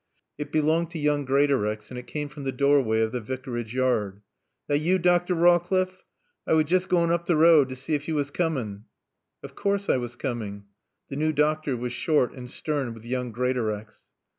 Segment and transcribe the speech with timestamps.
[0.39, 4.23] It belonged to young Greatorex and it came from the doorway of the Vicarage yard.
[4.65, 5.35] "That yo, Dr.
[5.35, 6.03] Rawcliffe?
[6.47, 8.85] I wuss joost gawn oop t'road t' see ef yo wuss coomin'."
[9.43, 10.63] "Of course I was coming."
[11.09, 14.07] The new doctor was short and stern with young Greatorex.